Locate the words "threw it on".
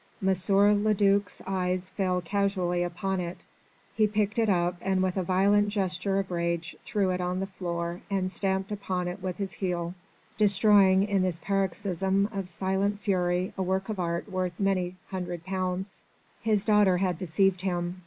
6.83-7.39